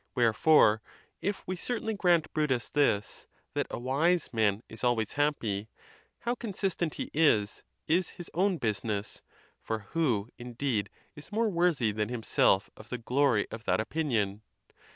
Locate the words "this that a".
2.71-3.77